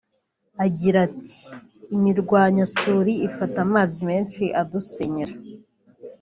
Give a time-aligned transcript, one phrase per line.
[0.65, 1.35] Agira ati
[1.95, 5.33] “Imirwanyasuri ifata amazi menshi adusenyera